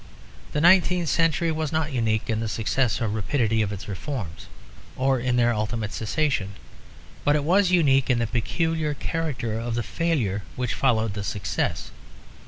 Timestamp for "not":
1.71-1.91